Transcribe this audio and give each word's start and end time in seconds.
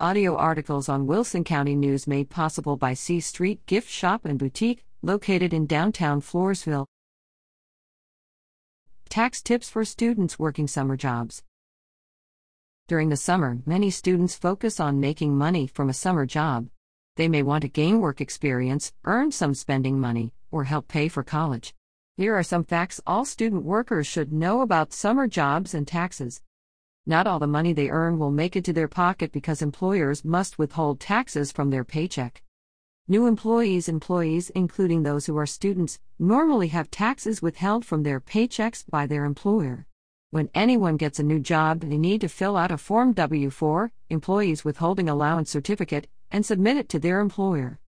Audio 0.00 0.34
articles 0.34 0.88
on 0.88 1.06
Wilson 1.06 1.44
County 1.44 1.76
News 1.76 2.08
made 2.08 2.28
possible 2.28 2.76
by 2.76 2.94
C 2.94 3.20
Street 3.20 3.64
Gift 3.66 3.88
Shop 3.88 4.24
and 4.24 4.36
Boutique, 4.36 4.84
located 5.02 5.54
in 5.54 5.66
downtown 5.66 6.20
Floresville. 6.20 6.86
Tax 9.08 9.40
tips 9.40 9.70
for 9.70 9.84
students 9.84 10.36
working 10.36 10.66
summer 10.66 10.96
jobs. 10.96 11.44
During 12.88 13.08
the 13.08 13.16
summer, 13.16 13.58
many 13.66 13.88
students 13.88 14.34
focus 14.34 14.80
on 14.80 14.98
making 14.98 15.38
money 15.38 15.68
from 15.68 15.88
a 15.88 15.94
summer 15.94 16.26
job. 16.26 16.66
They 17.14 17.28
may 17.28 17.44
want 17.44 17.62
to 17.62 17.68
gain 17.68 18.00
work 18.00 18.20
experience, 18.20 18.92
earn 19.04 19.30
some 19.30 19.54
spending 19.54 20.00
money, 20.00 20.32
or 20.50 20.64
help 20.64 20.88
pay 20.88 21.06
for 21.06 21.22
college. 21.22 21.72
Here 22.16 22.34
are 22.34 22.42
some 22.42 22.64
facts 22.64 23.00
all 23.06 23.24
student 23.24 23.62
workers 23.62 24.08
should 24.08 24.32
know 24.32 24.60
about 24.60 24.92
summer 24.92 25.28
jobs 25.28 25.72
and 25.72 25.86
taxes. 25.86 26.42
Not 27.06 27.26
all 27.26 27.38
the 27.38 27.46
money 27.46 27.74
they 27.74 27.90
earn 27.90 28.18
will 28.18 28.30
make 28.30 28.56
it 28.56 28.64
to 28.64 28.72
their 28.72 28.88
pocket 28.88 29.30
because 29.30 29.60
employers 29.60 30.24
must 30.24 30.58
withhold 30.58 31.00
taxes 31.00 31.52
from 31.52 31.68
their 31.68 31.84
paycheck. 31.84 32.42
New 33.06 33.26
employees, 33.26 33.90
employees, 33.90 34.48
including 34.50 35.02
those 35.02 35.26
who 35.26 35.36
are 35.36 35.44
students, 35.44 35.98
normally 36.18 36.68
have 36.68 36.90
taxes 36.90 37.42
withheld 37.42 37.84
from 37.84 38.04
their 38.04 38.20
paychecks 38.20 38.84
by 38.88 39.06
their 39.06 39.26
employer. 39.26 39.86
When 40.30 40.48
anyone 40.54 40.96
gets 40.96 41.18
a 41.18 41.22
new 41.22 41.40
job, 41.40 41.80
they 41.80 41.98
need 41.98 42.22
to 42.22 42.28
fill 42.28 42.56
out 42.56 42.70
a 42.70 42.78
Form 42.78 43.12
W 43.12 43.50
4, 43.50 43.92
Employees 44.08 44.64
Withholding 44.64 45.10
Allowance 45.10 45.50
Certificate, 45.50 46.08
and 46.30 46.46
submit 46.46 46.78
it 46.78 46.88
to 46.88 46.98
their 46.98 47.20
employer. 47.20 47.80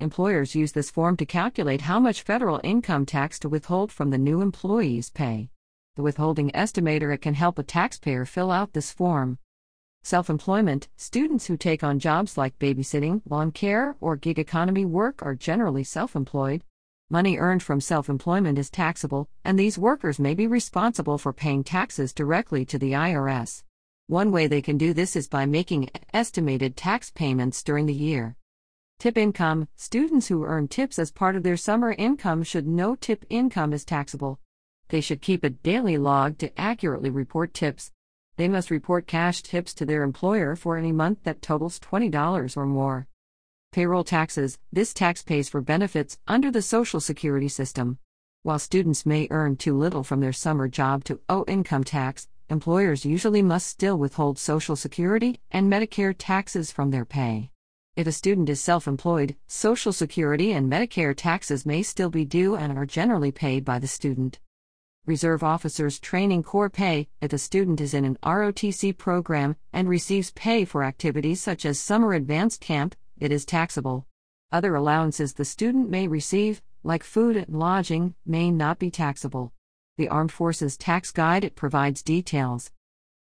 Employers 0.00 0.56
use 0.56 0.72
this 0.72 0.90
form 0.90 1.16
to 1.18 1.24
calculate 1.24 1.82
how 1.82 2.00
much 2.00 2.22
federal 2.22 2.60
income 2.64 3.06
tax 3.06 3.38
to 3.38 3.48
withhold 3.48 3.92
from 3.92 4.10
the 4.10 4.18
new 4.18 4.40
employee's 4.40 5.10
pay 5.10 5.50
the 5.96 6.02
withholding 6.02 6.50
estimator 6.50 7.14
it 7.14 7.22
can 7.22 7.34
help 7.34 7.58
a 7.58 7.62
taxpayer 7.62 8.24
fill 8.24 8.50
out 8.50 8.72
this 8.72 8.90
form. 8.90 9.38
Self 10.02 10.28
employment 10.28 10.88
students 10.96 11.46
who 11.46 11.56
take 11.56 11.84
on 11.84 11.98
jobs 11.98 12.36
like 12.36 12.58
babysitting, 12.58 13.22
lawn 13.28 13.52
care, 13.52 13.96
or 14.00 14.16
gig 14.16 14.38
economy 14.38 14.84
work 14.84 15.22
are 15.22 15.34
generally 15.34 15.84
self 15.84 16.16
employed. 16.16 16.64
Money 17.10 17.38
earned 17.38 17.62
from 17.62 17.80
self 17.80 18.08
employment 18.08 18.58
is 18.58 18.70
taxable, 18.70 19.28
and 19.44 19.58
these 19.58 19.78
workers 19.78 20.18
may 20.18 20.34
be 20.34 20.46
responsible 20.46 21.16
for 21.16 21.32
paying 21.32 21.62
taxes 21.62 22.12
directly 22.12 22.64
to 22.64 22.78
the 22.78 22.92
IRS. 22.92 23.62
One 24.08 24.32
way 24.32 24.46
they 24.46 24.60
can 24.60 24.76
do 24.76 24.92
this 24.92 25.14
is 25.14 25.28
by 25.28 25.46
making 25.46 25.90
estimated 26.12 26.76
tax 26.76 27.10
payments 27.10 27.62
during 27.62 27.86
the 27.86 27.94
year. 27.94 28.36
Tip 28.98 29.16
income 29.16 29.68
students 29.76 30.26
who 30.26 30.44
earn 30.44 30.68
tips 30.68 30.98
as 30.98 31.10
part 31.10 31.36
of 31.36 31.42
their 31.44 31.56
summer 31.56 31.92
income 31.92 32.42
should 32.42 32.66
know 32.66 32.94
tip 32.94 33.24
income 33.30 33.72
is 33.72 33.84
taxable. 33.84 34.40
They 34.94 35.00
should 35.00 35.22
keep 35.22 35.42
a 35.42 35.50
daily 35.50 35.98
log 35.98 36.38
to 36.38 36.56
accurately 36.56 37.10
report 37.10 37.52
tips. 37.52 37.90
They 38.36 38.46
must 38.46 38.70
report 38.70 39.08
cash 39.08 39.42
tips 39.42 39.74
to 39.74 39.84
their 39.84 40.04
employer 40.04 40.54
for 40.54 40.76
any 40.76 40.92
month 40.92 41.24
that 41.24 41.42
totals 41.42 41.80
$20 41.80 42.56
or 42.56 42.64
more. 42.64 43.08
Payroll 43.72 44.04
taxes 44.04 44.56
this 44.72 44.94
tax 44.94 45.20
pays 45.20 45.48
for 45.48 45.60
benefits 45.60 46.16
under 46.28 46.48
the 46.52 46.62
Social 46.62 47.00
Security 47.00 47.48
system. 47.48 47.98
While 48.44 48.60
students 48.60 49.04
may 49.04 49.26
earn 49.32 49.56
too 49.56 49.76
little 49.76 50.04
from 50.04 50.20
their 50.20 50.32
summer 50.32 50.68
job 50.68 51.02
to 51.06 51.18
owe 51.28 51.44
income 51.48 51.82
tax, 51.82 52.28
employers 52.48 53.04
usually 53.04 53.42
must 53.42 53.66
still 53.66 53.98
withhold 53.98 54.38
Social 54.38 54.76
Security 54.76 55.40
and 55.50 55.68
Medicare 55.68 56.14
taxes 56.16 56.70
from 56.70 56.92
their 56.92 57.04
pay. 57.04 57.50
If 57.96 58.06
a 58.06 58.12
student 58.12 58.48
is 58.48 58.60
self 58.60 58.86
employed, 58.86 59.34
Social 59.48 59.92
Security 59.92 60.52
and 60.52 60.70
Medicare 60.70 61.16
taxes 61.16 61.66
may 61.66 61.82
still 61.82 62.10
be 62.10 62.24
due 62.24 62.54
and 62.54 62.78
are 62.78 62.86
generally 62.86 63.32
paid 63.32 63.64
by 63.64 63.80
the 63.80 63.88
student. 63.88 64.38
Reserve 65.06 65.42
Officers 65.42 66.00
Training 66.00 66.42
Corps 66.42 66.70
pay 66.70 67.08
if 67.20 67.30
a 67.34 67.36
student 67.36 67.78
is 67.78 67.92
in 67.92 68.06
an 68.06 68.16
ROTC 68.22 68.96
program 68.96 69.54
and 69.70 69.86
receives 69.86 70.30
pay 70.30 70.64
for 70.64 70.82
activities 70.82 71.42
such 71.42 71.66
as 71.66 71.78
summer 71.78 72.14
advanced 72.14 72.62
camp, 72.62 72.94
it 73.18 73.30
is 73.30 73.44
taxable. 73.44 74.06
Other 74.50 74.74
allowances 74.74 75.34
the 75.34 75.44
student 75.44 75.90
may 75.90 76.08
receive, 76.08 76.62
like 76.82 77.02
food 77.02 77.36
and 77.36 77.54
lodging, 77.54 78.14
may 78.24 78.50
not 78.50 78.78
be 78.78 78.90
taxable. 78.90 79.52
The 79.98 80.08
Armed 80.08 80.32
Forces 80.32 80.78
Tax 80.78 81.10
Guide 81.10 81.44
it 81.44 81.54
provides 81.54 82.02
details. 82.02 82.70